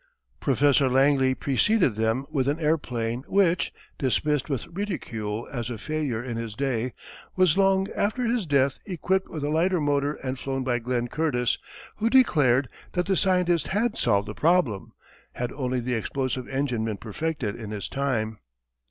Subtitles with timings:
[0.39, 6.37] Professor Langley preceded them with an airplane which, dismissed with ridicule as a failure in
[6.37, 6.93] his day,
[7.35, 11.59] was long after his death equipped with a lighter motor and flown by Glenn Curtis,
[11.97, 14.91] who declared that the scientist had solved the problem,
[15.33, 18.39] had only the explosive engine been perfected in his time.